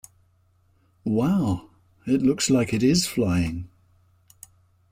Wow! 1.05 1.69
It 2.07 2.23
looks 2.23 2.49
like 2.49 2.73
it 2.73 2.81
is 2.81 3.05
flying! 3.05 3.69